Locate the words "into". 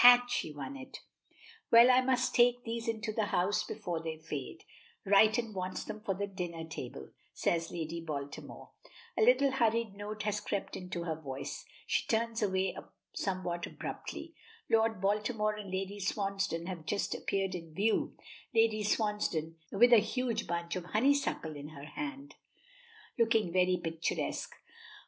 2.88-3.12, 10.74-11.04